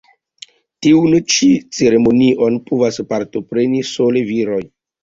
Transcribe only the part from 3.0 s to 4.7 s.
partopreni sole viroj.